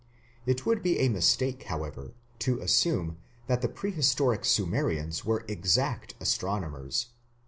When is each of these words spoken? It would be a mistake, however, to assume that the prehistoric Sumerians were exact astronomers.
It 0.47 0.65
would 0.65 0.81
be 0.81 0.97
a 0.97 1.09
mistake, 1.09 1.61
however, 1.65 2.15
to 2.39 2.59
assume 2.59 3.19
that 3.45 3.61
the 3.61 3.69
prehistoric 3.69 4.45
Sumerians 4.45 5.23
were 5.25 5.45
exact 5.47 6.15
astronomers. 6.19 7.09